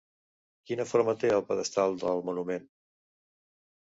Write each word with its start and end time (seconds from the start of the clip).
Quina 0.69 0.85
forma 0.91 1.13
té 1.23 1.29
el 1.35 1.43
pedestal 1.49 1.93
del 2.05 2.23
monument? 2.31 2.65